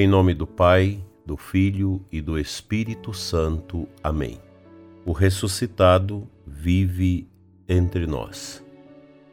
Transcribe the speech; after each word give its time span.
Em 0.00 0.06
nome 0.06 0.32
do 0.32 0.46
Pai, 0.46 1.04
do 1.26 1.36
Filho 1.36 2.00
e 2.12 2.20
do 2.20 2.38
Espírito 2.38 3.12
Santo. 3.12 3.88
Amém. 4.00 4.40
O 5.04 5.10
ressuscitado 5.10 6.24
vive 6.46 7.26
entre 7.68 8.06
nós. 8.06 8.64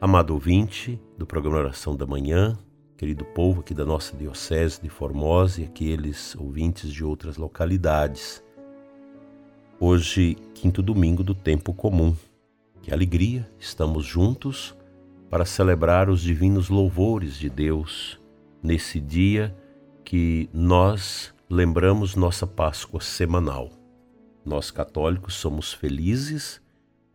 Amado 0.02 0.34
ouvinte 0.34 1.00
do 1.20 1.24
programa 1.24 1.60
Oração 1.60 1.96
da 1.96 2.08
Manhã, 2.08 2.58
querido 2.98 3.24
povo 3.24 3.60
aqui 3.60 3.76
da 3.76 3.86
nossa 3.86 4.18
Diocese 4.18 4.82
de 4.82 4.90
Formosa 4.90 5.62
e 5.62 5.66
aqueles 5.66 6.36
ouvintes 6.36 6.92
de 6.92 7.04
outras 7.04 7.38
localidades. 7.38 8.44
Hoje, 9.80 10.36
quinto 10.56 10.82
domingo 10.82 11.24
do 11.24 11.36
tempo 11.36 11.76
comum. 11.76 12.16
Que 12.82 12.92
alegria, 12.92 13.48
estamos 13.60 14.04
juntos 14.04 14.76
para 15.30 15.46
celebrar 15.46 16.10
os 16.10 16.22
divinos 16.22 16.70
louvores 16.70 17.38
de 17.38 17.52
Deus 17.52 18.20
nesse 18.64 19.00
dia 19.00 19.56
que 20.06 20.48
nós 20.54 21.34
lembramos 21.50 22.16
nossa 22.16 22.46
Páscoa 22.46 23.02
semanal. 23.02 23.72
Nós 24.46 24.70
católicos 24.70 25.34
somos 25.34 25.74
felizes, 25.74 26.62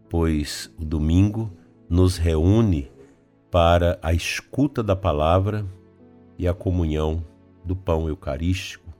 pois 0.08 0.74
o 0.76 0.84
domingo 0.84 1.52
nos 1.88 2.16
reúne 2.16 2.90
para 3.48 3.96
a 4.02 4.12
escuta 4.12 4.82
da 4.82 4.96
palavra 4.96 5.64
e 6.36 6.48
a 6.48 6.52
comunhão 6.52 7.24
do 7.64 7.76
pão 7.76 8.08
eucarístico, 8.08 8.92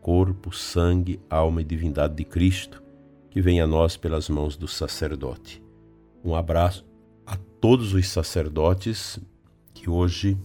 corpo, 0.00 0.50
sangue, 0.50 1.20
alma 1.28 1.60
e 1.60 1.64
divindade 1.64 2.14
de 2.14 2.24
Cristo, 2.24 2.82
que 3.28 3.42
vem 3.42 3.60
a 3.60 3.66
nós 3.66 3.94
pelas 3.94 4.28
mãos 4.28 4.56
do 4.56 4.66
sacerdote. 4.66 5.62
Um 6.24 6.34
abraço 6.34 6.86
a 7.26 7.36
todos 7.60 7.92
os 7.92 8.08
sacerdotes 8.08 9.18
que 9.74 9.90
hoje 9.90 10.38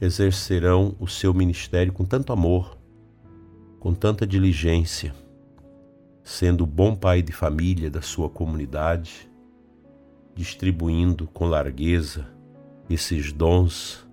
exercerão 0.00 0.96
o 0.98 1.06
seu 1.06 1.32
ministério 1.32 1.92
com 1.92 2.04
tanto 2.04 2.32
amor, 2.32 2.76
com 3.78 3.94
tanta 3.94 4.26
diligência, 4.26 5.14
sendo 6.22 6.66
bom 6.66 6.94
pai 6.94 7.22
de 7.22 7.32
família 7.32 7.90
da 7.90 8.00
sua 8.00 8.28
comunidade, 8.28 9.30
distribuindo 10.34 11.26
com 11.28 11.46
largueza 11.46 12.26
esses 12.88 13.32
dons 13.32 14.06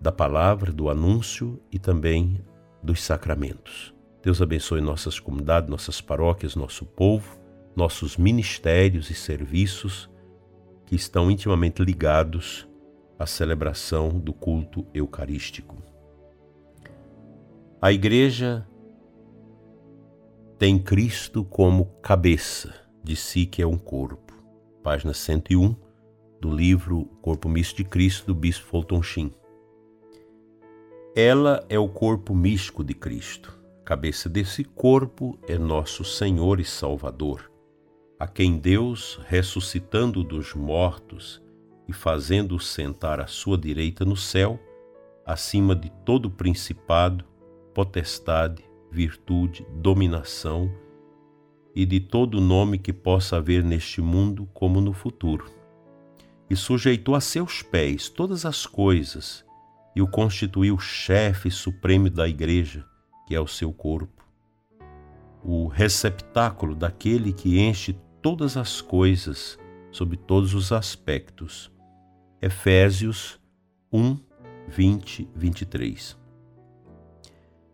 da 0.00 0.12
palavra, 0.12 0.72
do 0.72 0.90
anúncio 0.90 1.60
e 1.72 1.78
também 1.78 2.44
dos 2.82 3.02
sacramentos. 3.02 3.94
Deus 4.22 4.42
abençoe 4.42 4.80
nossas 4.80 5.18
comunidades, 5.18 5.70
nossas 5.70 6.00
paróquias, 6.00 6.54
nosso 6.54 6.84
povo, 6.84 7.38
nossos 7.74 8.16
ministérios 8.16 9.10
e 9.10 9.14
serviços 9.14 10.10
que 10.86 10.96
estão 10.96 11.30
intimamente 11.30 11.82
ligados 11.82 12.66
à 13.18 13.26
celebração 13.26 14.08
do 14.18 14.32
culto 14.32 14.86
eucarístico. 14.92 15.76
A 17.80 17.92
Igreja 17.92 18.66
tem 20.58 20.78
Cristo 20.78 21.44
como 21.44 21.86
cabeça 22.02 22.74
de 23.02 23.14
si, 23.14 23.46
que 23.46 23.62
é 23.62 23.66
um 23.66 23.78
corpo. 23.78 24.34
Página 24.82 25.12
101 25.12 25.74
do 26.40 26.50
livro 26.50 27.04
Corpo 27.22 27.48
Místico 27.48 27.82
de 27.82 27.88
Cristo, 27.88 28.26
do 28.26 28.34
Bispo 28.34 28.66
Fulton 28.66 29.02
Sheen. 29.02 29.34
Ela 31.14 31.64
é 31.68 31.78
o 31.78 31.88
corpo 31.88 32.34
místico 32.34 32.84
de 32.84 32.94
Cristo. 32.94 33.58
A 33.80 33.84
cabeça 33.84 34.28
desse 34.28 34.64
corpo 34.64 35.38
é 35.48 35.56
nosso 35.56 36.04
Senhor 36.04 36.60
e 36.60 36.64
Salvador 36.64 37.50
a 38.18 38.26
quem 38.26 38.56
Deus, 38.56 39.20
ressuscitando 39.26 40.24
dos 40.24 40.54
mortos 40.54 41.42
e 41.88 41.92
fazendo-o 41.92 42.60
sentar 42.60 43.20
à 43.20 43.26
sua 43.26 43.56
direita 43.56 44.04
no 44.04 44.16
céu, 44.16 44.60
acima 45.24 45.74
de 45.74 45.90
todo 46.04 46.30
principado, 46.30 47.24
potestade, 47.74 48.64
virtude, 48.90 49.66
dominação 49.74 50.72
e 51.74 51.84
de 51.84 52.00
todo 52.00 52.40
nome 52.40 52.78
que 52.78 52.92
possa 52.92 53.36
haver 53.36 53.62
neste 53.62 54.00
mundo 54.00 54.48
como 54.54 54.80
no 54.80 54.92
futuro. 54.92 55.50
E 56.48 56.56
sujeitou 56.56 57.14
a 57.14 57.20
seus 57.20 57.60
pés 57.60 58.08
todas 58.08 58.46
as 58.46 58.66
coisas 58.66 59.44
e 59.94 60.00
o 60.00 60.06
constituiu 60.06 60.78
chefe 60.78 61.50
supremo 61.50 62.08
da 62.08 62.28
Igreja, 62.28 62.84
que 63.26 63.34
é 63.34 63.40
o 63.40 63.46
seu 63.46 63.72
corpo, 63.72 64.24
o 65.42 65.66
receptáculo 65.66 66.74
daquele 66.74 67.32
que 67.32 67.58
enche 67.58 67.94
todas 68.22 68.56
as 68.56 68.80
coisas, 68.80 69.58
sob 69.92 70.16
todos 70.16 70.54
os 70.54 70.72
aspectos. 70.72 71.70
Efésios 72.46 73.40
1, 73.92 74.20
20, 74.68 75.28
23. 75.34 76.16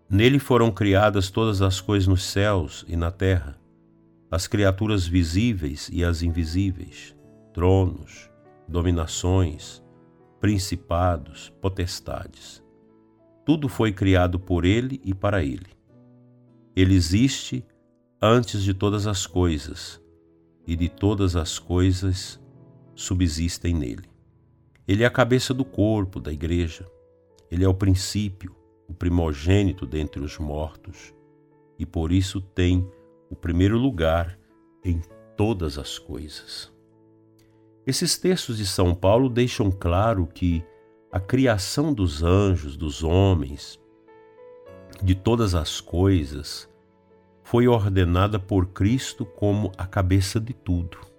Nele 0.08 0.38
foram 0.38 0.72
criadas 0.72 1.28
todas 1.28 1.60
as 1.60 1.78
coisas 1.78 2.08
nos 2.08 2.22
céus 2.24 2.82
e 2.88 2.96
na 2.96 3.10
terra, 3.10 3.60
as 4.30 4.46
criaturas 4.46 5.06
visíveis 5.06 5.90
e 5.92 6.02
as 6.02 6.22
invisíveis, 6.22 7.14
tronos, 7.52 8.30
dominações, 8.66 9.82
principados, 10.40 11.52
potestades. 11.60 12.64
Tudo 13.44 13.68
foi 13.68 13.92
criado 13.92 14.40
por 14.40 14.64
ele 14.64 15.02
e 15.04 15.12
para 15.12 15.44
ele. 15.44 15.68
Ele 16.74 16.94
existe 16.94 17.62
antes 18.22 18.62
de 18.62 18.72
todas 18.72 19.06
as 19.06 19.26
coisas 19.26 20.00
e 20.66 20.74
de 20.74 20.88
todas 20.88 21.36
as 21.36 21.58
coisas 21.58 22.40
subsistem 22.94 23.74
nele. 23.74 24.11
Ele 24.86 25.04
é 25.04 25.06
a 25.06 25.10
cabeça 25.10 25.54
do 25.54 25.64
corpo 25.64 26.20
da 26.20 26.32
igreja. 26.32 26.86
Ele 27.50 27.64
é 27.64 27.68
o 27.68 27.74
princípio, 27.74 28.54
o 28.88 28.94
primogênito 28.94 29.86
dentre 29.86 30.20
os 30.22 30.38
mortos, 30.38 31.14
e 31.78 31.86
por 31.86 32.10
isso 32.10 32.40
tem 32.40 32.88
o 33.30 33.36
primeiro 33.36 33.78
lugar 33.78 34.38
em 34.84 35.00
todas 35.36 35.78
as 35.78 35.98
coisas. 35.98 36.72
Esses 37.86 38.16
textos 38.16 38.58
de 38.58 38.66
São 38.66 38.94
Paulo 38.94 39.28
deixam 39.28 39.70
claro 39.70 40.26
que 40.26 40.64
a 41.10 41.20
criação 41.20 41.92
dos 41.92 42.22
anjos, 42.22 42.76
dos 42.76 43.02
homens, 43.02 43.80
de 45.02 45.14
todas 45.14 45.54
as 45.54 45.80
coisas, 45.80 46.68
foi 47.42 47.68
ordenada 47.68 48.38
por 48.38 48.68
Cristo 48.68 49.24
como 49.24 49.72
a 49.76 49.86
cabeça 49.86 50.40
de 50.40 50.52
tudo. 50.52 51.11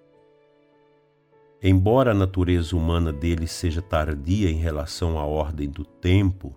Embora 1.66 2.10
a 2.10 2.14
natureza 2.14 2.76
humana 2.76 3.10
dele 3.10 3.46
seja 3.46 3.80
tardia 3.80 4.50
em 4.50 4.56
relação 4.56 5.18
à 5.18 5.24
ordem 5.24 5.66
do 5.66 5.82
tempo 5.82 6.54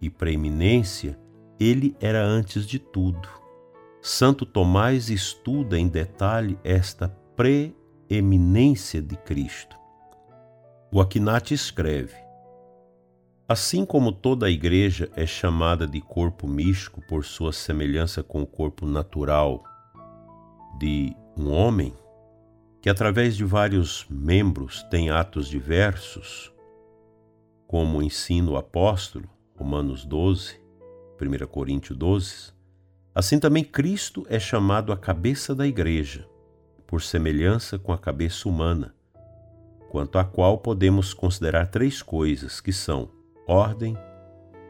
e 0.00 0.08
preeminência, 0.08 1.18
ele 1.58 1.96
era 2.00 2.24
antes 2.24 2.64
de 2.64 2.78
tudo. 2.78 3.28
Santo 4.00 4.46
Tomás 4.46 5.10
estuda 5.10 5.76
em 5.76 5.88
detalhe 5.88 6.56
esta 6.62 7.08
preeminência 7.34 9.02
de 9.02 9.16
Cristo. 9.16 9.76
O 10.92 11.00
Aquinate 11.00 11.52
escreve: 11.52 12.14
Assim 13.48 13.84
como 13.84 14.12
toda 14.12 14.46
a 14.46 14.50
igreja 14.50 15.10
é 15.16 15.26
chamada 15.26 15.88
de 15.88 16.00
corpo 16.00 16.46
místico 16.46 17.02
por 17.08 17.24
sua 17.24 17.52
semelhança 17.52 18.22
com 18.22 18.42
o 18.42 18.46
corpo 18.46 18.86
natural 18.86 19.64
de 20.78 21.16
um 21.36 21.50
homem, 21.50 21.92
que 22.86 22.90
através 22.90 23.36
de 23.36 23.44
vários 23.44 24.06
membros 24.08 24.84
tem 24.84 25.10
atos 25.10 25.48
diversos, 25.48 26.54
como 27.66 28.00
ensina 28.00 28.48
o 28.48 28.56
apóstolo, 28.56 29.28
Romanos 29.56 30.04
12, 30.04 30.60
1 31.20 31.46
Coríntios 31.48 31.98
12, 31.98 32.52
assim 33.12 33.40
também 33.40 33.64
Cristo 33.64 34.24
é 34.30 34.38
chamado 34.38 34.92
a 34.92 34.96
cabeça 34.96 35.52
da 35.52 35.66
igreja, 35.66 36.28
por 36.86 37.02
semelhança 37.02 37.76
com 37.76 37.92
a 37.92 37.98
cabeça 37.98 38.48
humana, 38.48 38.94
quanto 39.90 40.16
à 40.16 40.24
qual 40.24 40.58
podemos 40.58 41.12
considerar 41.12 41.66
três 41.66 42.00
coisas 42.00 42.60
que 42.60 42.72
são 42.72 43.10
ordem, 43.48 43.98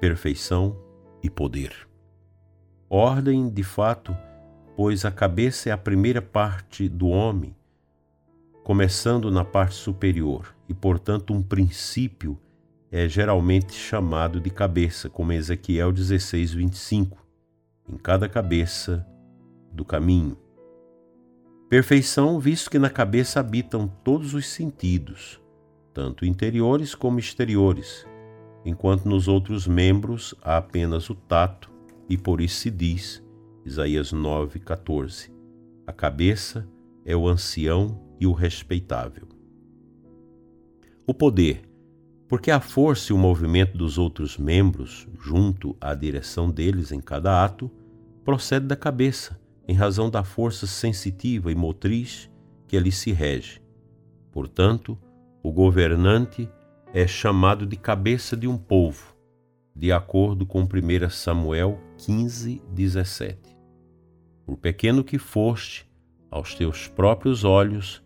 perfeição 0.00 0.74
e 1.22 1.28
poder. 1.28 1.86
Ordem, 2.88 3.50
de 3.50 3.62
fato, 3.62 4.16
pois 4.74 5.04
a 5.04 5.10
cabeça 5.10 5.68
é 5.68 5.72
a 5.72 5.76
primeira 5.76 6.22
parte 6.22 6.88
do 6.88 7.08
homem, 7.08 7.54
começando 8.66 9.30
na 9.30 9.44
parte 9.44 9.76
superior, 9.76 10.52
e 10.68 10.74
portanto 10.74 11.32
um 11.32 11.40
princípio 11.40 12.36
é 12.90 13.08
geralmente 13.08 13.72
chamado 13.72 14.40
de 14.40 14.50
cabeça, 14.50 15.08
como 15.08 15.32
Ezequiel 15.32 15.92
16, 15.92 16.52
25, 16.52 17.24
em 17.88 17.96
cada 17.96 18.28
cabeça 18.28 19.06
do 19.70 19.84
caminho. 19.84 20.36
Perfeição, 21.68 22.40
visto 22.40 22.68
que 22.68 22.76
na 22.76 22.90
cabeça 22.90 23.38
habitam 23.38 23.86
todos 23.86 24.34
os 24.34 24.48
sentidos, 24.48 25.40
tanto 25.94 26.26
interiores 26.26 26.92
como 26.92 27.20
exteriores, 27.20 28.04
enquanto 28.64 29.04
nos 29.04 29.28
outros 29.28 29.68
membros 29.68 30.34
há 30.42 30.56
apenas 30.56 31.08
o 31.08 31.14
tato, 31.14 31.70
e 32.08 32.18
por 32.18 32.40
isso 32.40 32.62
se 32.62 32.70
diz, 32.72 33.22
Isaías 33.64 34.12
9,14: 34.12 35.30
A 35.86 35.92
cabeça 35.92 36.68
é 37.04 37.14
o 37.14 37.28
ancião 37.28 38.04
e 38.20 38.26
o 38.26 38.32
respeitável. 38.32 39.28
O 41.06 41.14
poder, 41.14 41.62
Porque 42.28 42.50
a 42.50 42.58
força 42.58 43.12
e 43.12 43.14
o 43.14 43.18
movimento 43.18 43.78
dos 43.78 43.98
outros 43.98 44.36
membros, 44.36 45.06
junto 45.20 45.76
à 45.80 45.94
direção 45.94 46.50
deles 46.50 46.90
em 46.90 47.00
cada 47.00 47.44
ato, 47.44 47.70
procede 48.24 48.66
da 48.66 48.74
cabeça, 48.74 49.40
em 49.68 49.74
razão 49.74 50.10
da 50.10 50.24
força 50.24 50.66
sensitiva 50.66 51.52
e 51.52 51.54
motriz 51.54 52.28
que 52.66 52.76
ali 52.76 52.90
se 52.90 53.12
rege. 53.12 53.62
Portanto, 54.32 54.98
o 55.40 55.52
governante 55.52 56.50
é 56.92 57.06
chamado 57.06 57.64
de 57.64 57.76
cabeça 57.76 58.36
de 58.36 58.48
um 58.48 58.58
povo, 58.58 59.14
de 59.74 59.92
acordo 59.92 60.44
com 60.44 60.62
1 60.62 61.10
Samuel 61.10 61.80
15, 61.98 62.60
17. 62.72 63.56
Por 64.44 64.56
pequeno 64.56 65.04
que 65.04 65.18
foste, 65.18 65.88
aos 66.30 66.54
teus 66.54 66.88
próprios 66.88 67.44
olhos, 67.44 68.02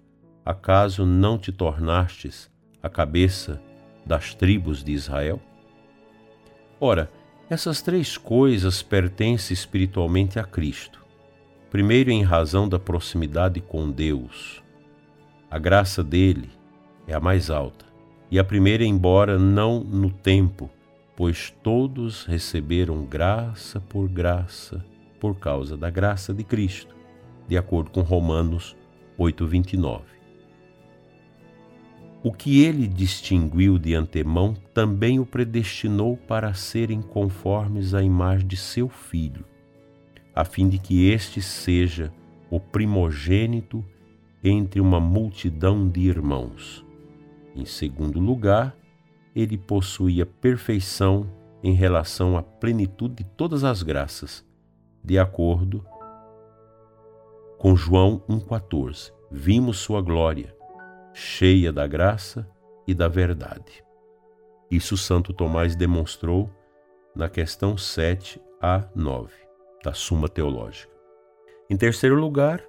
acaso 0.50 1.06
não 1.06 1.38
te 1.38 1.52
tornastes 1.52 2.50
a 2.82 2.88
cabeça 2.88 3.61
das 4.05 4.35
tribos 4.35 4.82
de 4.82 4.93
Israel? 4.93 5.41
Ora, 6.81 7.11
essas 7.49 7.81
três 7.81 8.19
coisas 8.19 8.82
pertencem 8.82 9.55
espiritualmente 9.55 10.38
a 10.38 10.44
Cristo. 10.44 11.05
Primeiro, 11.70 12.11
em 12.11 12.23
razão 12.23 12.69
da 12.69 12.79
proximidade 12.79 13.61
com 13.61 13.91
Deus. 13.91 14.62
A 15.49 15.58
graça 15.58 16.02
dele 16.02 16.50
é 17.06 17.14
a 17.14 17.20
mais 17.20 17.49
alta, 17.50 17.85
e 18.31 18.38
a 18.38 18.44
primeira, 18.44 18.85
embora 18.85 19.38
não 19.38 19.81
no 19.81 20.11
tempo, 20.11 20.69
pois 21.17 21.50
todos 21.62 22.25
receberam 22.25 23.05
graça 23.05 23.81
por 23.81 24.08
graça 24.08 24.85
por 25.20 25.38
causa 25.38 25.76
da 25.76 25.91
graça 25.91 26.32
de 26.32 26.43
Cristo, 26.43 26.97
de 27.47 27.56
acordo 27.58 27.91
com 27.91 28.00
Romanos 28.00 28.76
8:29. 29.19 30.20
O 32.23 32.33
que 32.33 32.63
ele 32.63 32.87
distinguiu 32.87 33.79
de 33.79 33.95
antemão 33.95 34.55
também 34.75 35.19
o 35.19 35.25
predestinou 35.25 36.19
para 36.19 36.53
serem 36.53 37.01
conformes 37.01 37.95
à 37.95 38.03
imagem 38.03 38.47
de 38.47 38.59
seu 38.59 38.91
filho, 38.91 39.45
a 40.35 40.45
fim 40.45 40.69
de 40.69 40.79
que 40.79 41.09
este 41.09 41.41
seja 41.41 42.13
o 42.51 42.61
primogênito 42.61 43.83
entre 44.45 44.83
uma 44.83 45.01
multidão 45.01 45.89
de 45.89 46.01
irmãos. 46.01 46.85
Em 47.57 47.65
segundo 47.65 48.21
lugar, 48.21 48.77
ele 49.35 49.57
possuía 49.57 50.27
perfeição 50.27 51.27
em 51.63 51.73
relação 51.73 52.37
à 52.37 52.43
plenitude 52.43 53.17
de 53.17 53.25
todas 53.25 53.65
as 53.65 53.83
graças, 53.83 54.45
de 55.03 55.19
acordo 55.19 55.83
com 57.59 57.75
João 57.75 58.23
1,14. 58.29 59.11
Vimos 59.31 59.79
sua 59.79 60.03
glória, 60.03 60.55
cheia 61.12 61.73
da 61.73 61.87
graça 61.87 62.49
e 62.87 62.95
da 62.95 63.09
verdade. 63.09 63.85
Isso 64.71 64.97
Santo 64.97 65.33
Tomás 65.33 65.75
demonstrou 65.75 66.51
na 67.15 67.29
questão 67.29 67.77
7 67.77 68.41
a 68.61 68.85
9 68.95 69.33
da 69.85 69.93
Suma 69.93 70.29
Teológica. 70.29 70.93
Em 71.69 71.77
terceiro 71.77 72.15
lugar, 72.15 72.62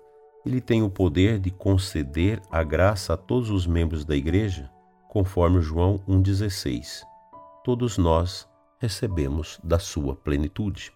ele 0.45 0.59
tem 0.59 0.81
o 0.81 0.89
poder 0.89 1.39
de 1.39 1.51
conceder 1.51 2.41
a 2.49 2.63
graça 2.63 3.13
a 3.13 3.17
todos 3.17 3.49
os 3.49 3.67
membros 3.67 4.03
da 4.03 4.15
igreja, 4.15 4.69
conforme 5.09 5.61
João 5.61 5.99
1,16. 6.07 7.03
Todos 7.63 7.97
nós 7.97 8.49
recebemos 8.79 9.59
da 9.63 9.77
sua 9.77 10.15
plenitude. 10.15 10.91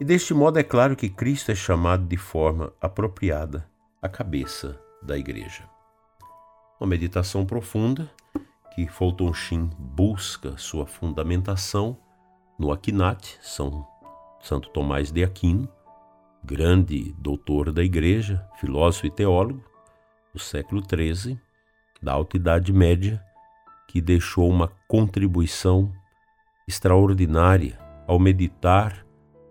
E 0.00 0.04
deste 0.04 0.34
modo 0.34 0.58
é 0.58 0.64
claro 0.64 0.96
que 0.96 1.08
Cristo 1.08 1.52
é 1.52 1.54
chamado 1.54 2.04
de 2.04 2.16
forma 2.16 2.72
apropriada 2.80 3.68
a 4.02 4.08
cabeça 4.08 4.80
da 5.00 5.16
igreja. 5.16 5.73
Uma 6.80 6.88
meditação 6.88 7.46
profunda 7.46 8.10
que 8.74 8.88
Fulton 8.88 9.32
Sheen 9.32 9.70
busca 9.78 10.58
sua 10.58 10.86
fundamentação 10.86 11.96
no 12.58 12.72
Aquinate, 12.72 13.38
São 13.40 13.86
Santo 14.40 14.68
Tomás 14.70 15.12
de 15.12 15.22
Aquino, 15.22 15.68
grande 16.42 17.14
doutor 17.16 17.72
da 17.72 17.82
igreja, 17.82 18.44
filósofo 18.60 19.06
e 19.06 19.10
teólogo 19.10 19.62
do 20.32 20.38
século 20.40 20.82
XIII, 20.82 21.38
da 22.02 22.12
Alta 22.12 22.36
Idade 22.36 22.72
Média, 22.72 23.22
que 23.88 24.00
deixou 24.00 24.50
uma 24.50 24.68
contribuição 24.88 25.92
extraordinária 26.66 27.78
ao 28.06 28.18
meditar, 28.18 29.06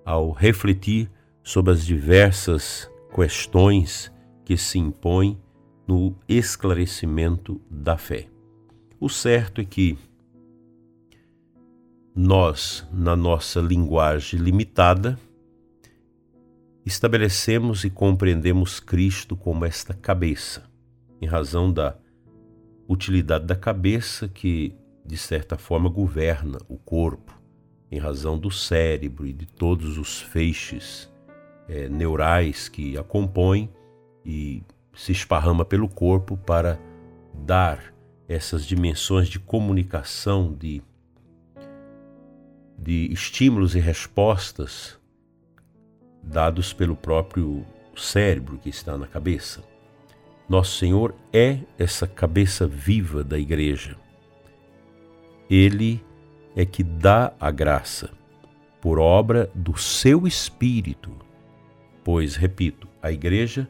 ao 0.06 0.32
refletir 0.32 1.10
sobre 1.42 1.72
as 1.72 1.86
diversas 1.86 2.92
questões 3.16 4.14
que 4.44 4.58
se 4.58 4.78
impõem 4.78 5.42
no 5.88 6.16
esclarecimento 6.28 7.62
da 7.70 7.98
fé. 7.98 8.28
O 9.00 9.10
certo 9.10 9.60
é 9.60 9.66
que 9.66 9.98
nós, 12.16 12.88
na 12.92 13.16
nossa 13.16 13.60
linguagem 13.60 14.40
limitada, 14.40 15.20
estabelecemos 16.86 17.84
e 17.84 17.90
compreendemos 17.90 18.80
Cristo 18.80 19.36
como 19.36 19.66
esta 19.66 19.94
cabeça, 19.94 20.64
em 21.22 21.26
razão 21.26 21.72
da 21.72 21.98
utilidade 22.88 23.46
da 23.46 23.56
cabeça 23.56 24.28
que, 24.28 24.76
de 25.06 25.18
certa 25.18 25.58
forma, 25.58 25.90
governa 25.90 26.60
o 26.68 26.78
corpo, 26.78 27.42
em 27.92 27.98
razão 27.98 28.38
do 28.38 28.52
cérebro 28.52 29.26
e 29.26 29.34
de 29.34 29.46
todos 29.46 29.98
os 29.98 30.22
feixes 30.22 31.12
é, 31.68 31.88
neurais 31.88 32.68
que 32.68 32.98
a 32.98 33.04
compõem 33.04 33.70
e 34.26 34.64
se 34.94 35.12
esparrama 35.12 35.66
pelo 35.66 35.90
corpo 35.90 36.38
para 36.38 36.80
dar 37.34 37.94
essas 38.28 38.66
dimensões 38.66 39.28
de 39.28 39.40
comunicação, 39.40 40.54
de, 40.54 40.82
de 42.78 43.12
estímulos 43.12 43.76
e 43.76 43.80
respostas 43.80 45.00
dados 46.22 46.72
pelo 46.72 46.96
próprio 46.96 47.66
cérebro 47.96 48.58
que 48.58 48.70
está 48.70 48.98
na 48.98 49.08
cabeça. 49.08 49.64
Nosso 50.48 50.78
Senhor 50.78 51.16
é 51.32 51.60
essa 51.78 52.08
cabeça 52.08 52.68
viva 52.68 53.24
da 53.24 53.38
igreja. 53.38 53.98
Ele 55.50 56.04
é 56.56 56.66
que 56.66 56.84
dá 56.84 57.34
a 57.40 57.52
graça 57.52 58.12
por 58.82 59.00
obra 59.00 59.50
do 59.56 59.78
seu 59.78 60.28
espírito. 60.28 61.12
Pois, 62.04 62.36
repito, 62.36 62.88
a 63.02 63.12
igreja 63.12 63.68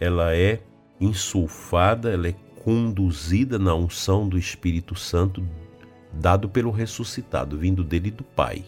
ela 0.00 0.34
é 0.34 0.60
insulfada, 1.00 2.10
ela 2.10 2.28
é 2.28 2.34
conduzida 2.64 3.58
na 3.58 3.74
unção 3.74 4.28
do 4.28 4.38
Espírito 4.38 4.94
Santo 4.94 5.46
dado 6.12 6.48
pelo 6.48 6.70
ressuscitado, 6.70 7.56
vindo 7.58 7.84
dele 7.84 8.10
do 8.10 8.24
Pai. 8.24 8.64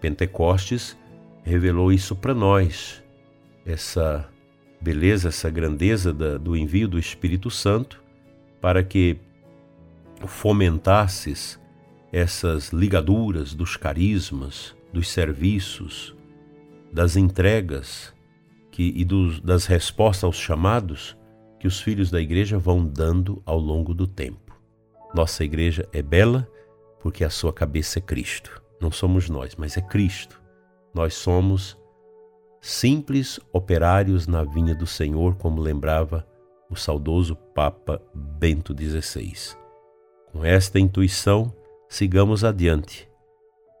Pentecostes 0.00 0.96
revelou 1.42 1.92
isso 1.92 2.16
para 2.16 2.34
nós, 2.34 3.02
essa 3.66 4.28
beleza, 4.80 5.28
essa 5.28 5.50
grandeza 5.50 6.12
da, 6.12 6.38
do 6.38 6.56
envio 6.56 6.88
do 6.88 6.98
Espírito 6.98 7.50
Santo, 7.50 8.02
para 8.60 8.82
que 8.82 9.18
fomentasses 10.26 11.60
essas 12.12 12.70
ligaduras 12.70 13.54
dos 13.54 13.76
carismas, 13.76 14.74
dos 14.92 15.08
serviços, 15.08 16.16
das 16.92 17.16
entregas 17.16 18.12
que, 18.80 18.94
e 18.96 19.04
dos, 19.04 19.42
das 19.42 19.66
respostas 19.66 20.24
aos 20.24 20.36
chamados 20.36 21.14
que 21.58 21.66
os 21.66 21.78
filhos 21.78 22.10
da 22.10 22.18
igreja 22.18 22.58
vão 22.58 22.82
dando 22.82 23.42
ao 23.44 23.58
longo 23.58 23.92
do 23.92 24.06
tempo. 24.06 24.58
Nossa 25.14 25.44
igreja 25.44 25.86
é 25.92 26.00
bela 26.00 26.48
porque 26.98 27.22
a 27.22 27.28
sua 27.28 27.52
cabeça 27.52 27.98
é 27.98 28.02
Cristo. 28.02 28.62
Não 28.80 28.90
somos 28.90 29.28
nós, 29.28 29.54
mas 29.54 29.76
é 29.76 29.82
Cristo. 29.82 30.40
Nós 30.94 31.12
somos 31.12 31.76
simples 32.58 33.38
operários 33.52 34.26
na 34.26 34.44
vinha 34.44 34.74
do 34.74 34.86
Senhor, 34.86 35.34
como 35.34 35.60
lembrava 35.60 36.26
o 36.70 36.74
saudoso 36.74 37.36
Papa 37.36 38.00
Bento 38.14 38.74
XVI. 38.74 39.58
Com 40.32 40.42
esta 40.42 40.80
intuição, 40.80 41.54
sigamos 41.86 42.44
adiante, 42.44 43.06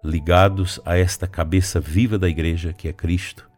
ligados 0.04 0.78
a 0.84 0.98
esta 0.98 1.26
cabeça 1.26 1.80
viva 1.80 2.18
da 2.18 2.28
Igreja 2.28 2.74
que 2.74 2.86
é 2.86 2.92
Cristo, 2.92 3.49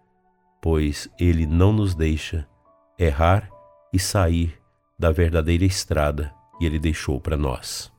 pois 0.62 1.10
Ele 1.18 1.44
não 1.44 1.72
nos 1.72 1.92
deixa 1.92 2.48
errar 2.96 3.50
e 3.92 3.98
sair 3.98 4.58
da 4.96 5.10
verdadeira 5.10 5.64
estrada 5.64 6.32
que 6.56 6.64
Ele 6.64 6.78
deixou 6.78 7.20
para 7.20 7.36
nós. 7.36 7.92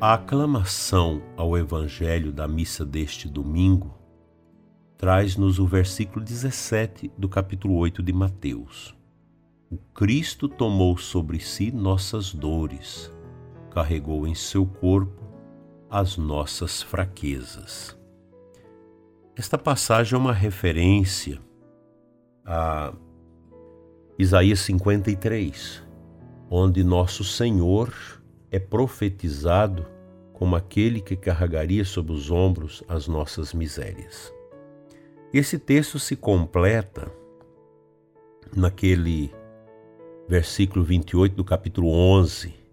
A 0.00 0.14
aclamação 0.14 1.22
ao 1.36 1.58
Evangelho 1.58 2.32
da 2.32 2.48
missa 2.48 2.84
deste 2.84 3.28
domingo 3.28 3.94
traz-nos 4.96 5.58
o 5.58 5.66
versículo 5.66 6.24
17 6.24 7.12
do 7.18 7.28
capítulo 7.28 7.74
8 7.76 8.02
de 8.02 8.12
Mateus. 8.12 8.94
O 9.70 9.76
Cristo 9.92 10.48
tomou 10.48 10.96
sobre 10.96 11.40
si 11.40 11.70
nossas 11.72 12.32
dores, 12.32 13.12
carregou 13.76 14.26
em 14.26 14.34
seu 14.34 14.64
corpo 14.64 15.22
as 15.90 16.16
nossas 16.16 16.80
fraquezas. 16.80 17.94
Esta 19.36 19.58
passagem 19.58 20.14
é 20.14 20.18
uma 20.18 20.32
referência 20.32 21.38
a 22.42 22.94
Isaías 24.18 24.60
53, 24.60 25.82
onde 26.48 26.82
nosso 26.82 27.22
Senhor 27.22 27.92
é 28.50 28.58
profetizado 28.58 29.84
como 30.32 30.56
aquele 30.56 31.02
que 31.02 31.14
carregaria 31.14 31.84
sobre 31.84 32.14
os 32.14 32.30
ombros 32.30 32.82
as 32.88 33.06
nossas 33.06 33.52
misérias. 33.52 34.32
Esse 35.34 35.58
texto 35.58 35.98
se 35.98 36.16
completa 36.16 37.12
naquele 38.56 39.30
versículo 40.26 40.82
28 40.82 41.36
do 41.36 41.44
capítulo 41.44 41.90
11 41.90 42.64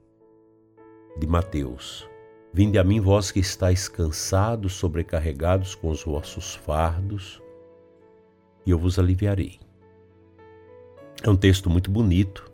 de 1.17 1.27
Mateus. 1.27 2.07
Vinde 2.53 2.77
a 2.77 2.83
mim, 2.83 2.99
vós 2.99 3.31
que 3.31 3.39
estáis 3.39 3.87
cansados, 3.87 4.73
sobrecarregados 4.73 5.73
com 5.73 5.89
os 5.89 6.03
vossos 6.03 6.53
fardos, 6.53 7.41
e 8.65 8.71
eu 8.71 8.77
vos 8.77 8.99
aliviarei. 8.99 9.59
É 11.23 11.29
um 11.29 11.35
texto 11.35 11.69
muito 11.69 11.89
bonito 11.89 12.49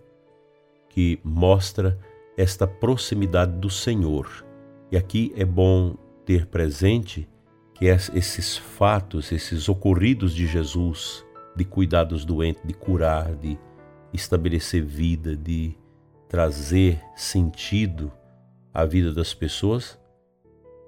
que 0.89 1.19
mostra 1.23 1.99
esta 2.37 2.65
proximidade 2.65 3.53
do 3.53 3.69
Senhor. 3.69 4.45
E 4.91 4.97
aqui 4.97 5.33
é 5.35 5.43
bom 5.43 5.95
ter 6.25 6.45
presente 6.45 7.27
que 7.73 7.85
esses 7.85 8.57
fatos, 8.57 9.31
esses 9.31 9.67
ocorridos 9.69 10.33
de 10.33 10.47
Jesus, 10.47 11.25
de 11.55 11.65
cuidar 11.65 12.05
dos 12.05 12.23
doentes, 12.25 12.63
de 12.63 12.73
curar, 12.73 13.35
de 13.35 13.57
estabelecer 14.13 14.83
vida, 14.83 15.35
de 15.35 15.75
trazer 16.27 17.01
sentido 17.15 18.11
à 18.81 18.85
vida 18.85 19.13
das 19.13 19.33
pessoas, 19.33 19.99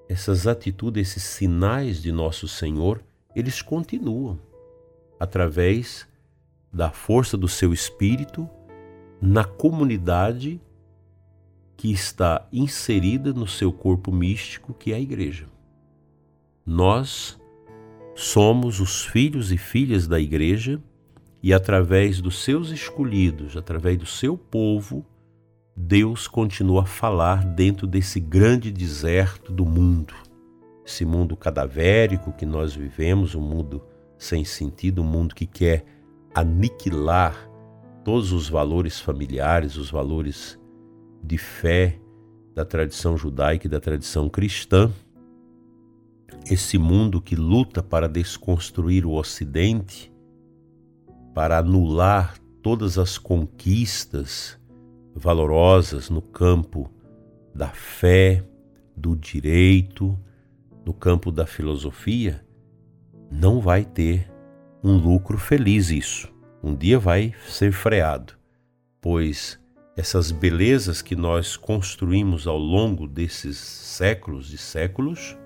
essas 0.08 0.46
atitudes, 0.46 1.08
esses 1.08 1.22
sinais 1.22 2.02
de 2.02 2.12
nosso 2.12 2.46
Senhor, 2.48 3.02
eles 3.34 3.62
continuam 3.62 4.38
através 5.18 6.06
da 6.72 6.90
força 6.90 7.36
do 7.36 7.48
seu 7.48 7.72
espírito 7.72 8.48
na 9.20 9.44
comunidade 9.44 10.60
que 11.76 11.92
está 11.92 12.46
inserida 12.52 13.32
no 13.32 13.46
seu 13.46 13.72
corpo 13.72 14.12
místico, 14.12 14.74
que 14.74 14.92
é 14.92 14.96
a 14.96 15.00
igreja. 15.00 15.46
Nós 16.64 17.38
somos 18.14 18.80
os 18.80 19.04
filhos 19.04 19.50
e 19.50 19.58
filhas 19.58 20.06
da 20.06 20.20
igreja 20.20 20.80
e 21.42 21.52
através 21.52 22.20
dos 22.20 22.42
seus 22.42 22.70
escolhidos, 22.70 23.56
através 23.56 23.98
do 23.98 24.06
seu 24.06 24.36
povo, 24.36 25.04
Deus 25.74 26.28
continua 26.28 26.82
a 26.82 26.86
falar 26.86 27.44
dentro 27.44 27.86
desse 27.86 28.20
grande 28.20 28.70
deserto 28.70 29.50
do 29.50 29.64
mundo. 29.64 30.14
Esse 30.84 31.04
mundo 31.04 31.36
cadavérico 31.36 32.32
que 32.32 32.44
nós 32.44 32.74
vivemos, 32.74 33.34
um 33.34 33.40
mundo 33.40 33.82
sem 34.18 34.44
sentido, 34.44 35.00
um 35.00 35.06
mundo 35.06 35.34
que 35.34 35.46
quer 35.46 35.84
aniquilar 36.34 37.48
todos 38.04 38.32
os 38.32 38.48
valores 38.48 39.00
familiares, 39.00 39.76
os 39.76 39.90
valores 39.90 40.58
de 41.22 41.38
fé 41.38 41.98
da 42.54 42.64
tradição 42.64 43.16
judaica 43.16 43.66
e 43.66 43.70
da 43.70 43.80
tradição 43.80 44.28
cristã. 44.28 44.92
Esse 46.50 46.76
mundo 46.76 47.20
que 47.20 47.36
luta 47.36 47.82
para 47.82 48.08
desconstruir 48.08 49.06
o 49.06 49.12
Ocidente, 49.12 50.12
para 51.34 51.58
anular 51.58 52.36
todas 52.60 52.98
as 52.98 53.16
conquistas 53.16 54.58
valorosas 55.14 56.10
no 56.10 56.22
campo 56.22 56.90
da 57.54 57.68
fé, 57.68 58.44
do 58.96 59.14
direito, 59.16 60.18
no 60.84 60.92
campo 60.92 61.30
da 61.30 61.46
filosofia, 61.46 62.44
não 63.30 63.60
vai 63.60 63.84
ter 63.84 64.30
um 64.82 64.96
lucro 64.96 65.38
feliz 65.38 65.90
isso. 65.90 66.32
Um 66.62 66.74
dia 66.74 66.98
vai 66.98 67.34
ser 67.48 67.72
freado, 67.72 68.34
pois 69.00 69.60
essas 69.96 70.30
belezas 70.30 71.02
que 71.02 71.14
nós 71.14 71.56
construímos 71.56 72.46
ao 72.46 72.58
longo 72.58 73.06
desses 73.06 73.58
séculos 73.58 74.52
e 74.52 74.58
séculos 74.58 75.36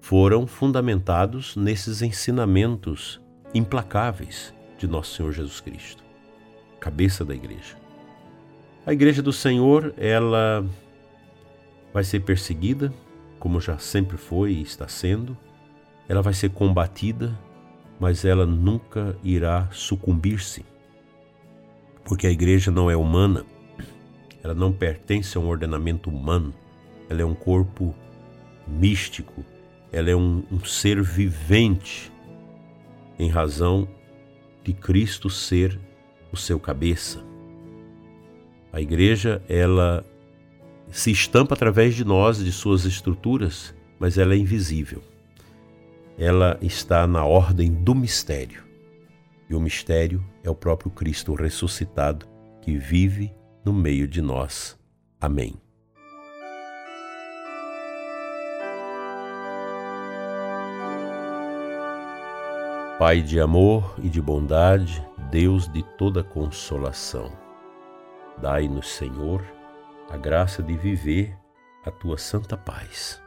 foram 0.00 0.46
fundamentados 0.46 1.56
nesses 1.56 2.02
ensinamentos 2.02 3.20
implacáveis 3.54 4.54
de 4.78 4.86
nosso 4.86 5.16
Senhor 5.16 5.32
Jesus 5.32 5.60
Cristo, 5.60 6.04
cabeça 6.80 7.24
da 7.24 7.34
igreja. 7.34 7.85
A 8.86 8.92
igreja 8.92 9.20
do 9.20 9.32
Senhor, 9.32 9.92
ela 9.96 10.64
vai 11.92 12.04
ser 12.04 12.20
perseguida, 12.20 12.94
como 13.36 13.60
já 13.60 13.78
sempre 13.78 14.16
foi 14.16 14.52
e 14.52 14.62
está 14.62 14.86
sendo. 14.86 15.36
Ela 16.08 16.22
vai 16.22 16.32
ser 16.32 16.50
combatida, 16.50 17.36
mas 17.98 18.24
ela 18.24 18.46
nunca 18.46 19.18
irá 19.24 19.68
sucumbir-se, 19.72 20.64
porque 22.04 22.28
a 22.28 22.30
igreja 22.30 22.70
não 22.70 22.88
é 22.88 22.96
humana, 22.96 23.44
ela 24.40 24.54
não 24.54 24.72
pertence 24.72 25.36
a 25.36 25.40
um 25.40 25.48
ordenamento 25.48 26.08
humano, 26.08 26.54
ela 27.10 27.20
é 27.20 27.24
um 27.24 27.34
corpo 27.34 27.92
místico, 28.68 29.44
ela 29.90 30.10
é 30.10 30.14
um, 30.14 30.44
um 30.48 30.64
ser 30.64 31.02
vivente, 31.02 32.12
em 33.18 33.28
razão 33.28 33.88
de 34.62 34.72
Cristo 34.72 35.28
ser 35.28 35.76
o 36.30 36.36
seu 36.36 36.60
cabeça. 36.60 37.35
A 38.76 38.80
igreja, 38.80 39.42
ela 39.48 40.04
se 40.92 41.10
estampa 41.10 41.54
através 41.54 41.96
de 41.96 42.04
nós, 42.04 42.38
de 42.38 42.52
suas 42.52 42.84
estruturas, 42.84 43.74
mas 43.98 44.18
ela 44.18 44.34
é 44.34 44.36
invisível 44.36 45.02
ela 46.18 46.58
está 46.62 47.06
na 47.06 47.24
ordem 47.24 47.72
do 47.72 47.94
mistério. 47.94 48.64
E 49.48 49.54
o 49.54 49.60
mistério 49.60 50.24
é 50.42 50.50
o 50.50 50.54
próprio 50.54 50.90
Cristo 50.90 51.34
ressuscitado 51.34 52.26
que 52.62 52.76
vive 52.76 53.32
no 53.64 53.72
meio 53.72 54.08
de 54.08 54.22
nós. 54.22 54.78
Amém. 55.20 55.54
Pai 62.98 63.20
de 63.20 63.38
amor 63.38 63.94
e 64.02 64.08
de 64.08 64.22
bondade, 64.22 65.04
Deus 65.30 65.70
de 65.70 65.82
toda 65.98 66.24
consolação, 66.24 67.30
dai-nos, 68.38 68.88
Senhor, 68.88 69.42
a 70.10 70.16
graça 70.16 70.62
de 70.62 70.76
viver 70.76 71.36
a 71.84 71.90
tua 71.90 72.18
santa 72.18 72.56
paz 72.56 73.22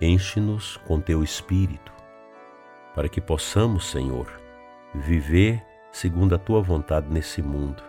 Enche-nos 0.00 0.76
com 0.86 1.00
teu 1.00 1.24
espírito, 1.24 1.92
para 2.94 3.08
que 3.08 3.20
possamos, 3.20 3.90
Senhor, 3.90 4.28
viver 4.94 5.60
segundo 5.90 6.36
a 6.36 6.38
tua 6.38 6.62
vontade 6.62 7.08
nesse 7.10 7.42
mundo, 7.42 7.82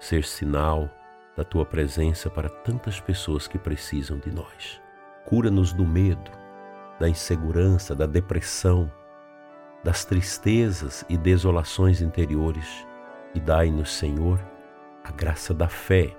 ser 0.00 0.24
sinal 0.24 0.90
da 1.36 1.44
tua 1.44 1.64
presença 1.64 2.28
para 2.28 2.48
tantas 2.48 2.98
pessoas 2.98 3.46
que 3.46 3.56
precisam 3.56 4.18
de 4.18 4.32
nós. 4.32 4.82
Cura-nos 5.26 5.72
do 5.72 5.86
medo, 5.86 6.28
da 6.98 7.08
insegurança, 7.08 7.94
da 7.94 8.06
depressão, 8.06 8.90
das 9.84 10.04
tristezas 10.04 11.04
e 11.08 11.16
desolações 11.16 12.02
interiores 12.02 12.84
e 13.32 13.38
dai-nos, 13.38 13.92
Senhor, 13.92 14.40
a 15.08 15.12
graça 15.12 15.54
da 15.54 15.68
fé, 15.68 16.14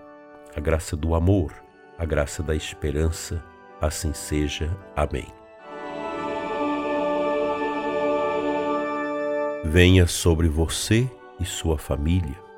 a 0.55 0.59
graça 0.59 0.97
do 0.97 1.13
amor, 1.13 1.53
a 1.97 2.05
graça 2.05 2.41
da 2.41 2.55
esperança 2.55 3.43
Assim 3.81 4.13
seja. 4.13 4.69
Amém. 4.93 5.27
Venha 9.63 10.05
sobre 10.05 10.49
você 10.49 11.09
e 11.39 11.45
sua 11.45 11.77
família 11.77 12.49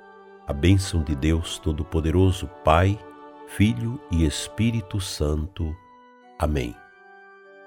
a 0.47 0.53
bênção 0.53 1.01
de 1.01 1.15
Deus 1.15 1.59
Todo-Poderoso, 1.59 2.50
Pai, 2.65 3.00
Filho 3.47 4.01
e 4.11 4.25
Espírito 4.25 5.00
Santo. 5.00 5.73
Amém. 6.38 6.75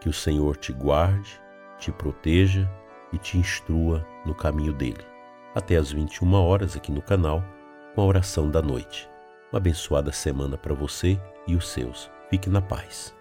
Que 0.01 0.09
o 0.09 0.13
Senhor 0.13 0.57
te 0.57 0.71
guarde, 0.71 1.41
te 1.79 1.91
proteja 1.91 2.71
e 3.11 3.17
te 3.17 3.39
instrua 3.39 4.07
no 4.27 4.35
caminho 4.35 4.73
dele. 4.73 5.03
Até 5.55 5.77
às 5.77 5.93
21 5.93 6.35
horas 6.35 6.77
aqui 6.77 6.93
no 6.93 7.01
canal, 7.01 7.43
com 7.95 8.01
a 8.01 8.05
oração 8.05 8.51
da 8.51 8.61
noite. 8.61 9.09
Uma 9.53 9.59
abençoada 9.59 10.11
semana 10.11 10.59
para 10.59 10.75
você 10.75 11.19
e 11.47 11.55
os 11.55 11.69
seus. 11.69 12.11
Fique 12.29 12.51
na 12.51 12.61
paz. 12.61 13.15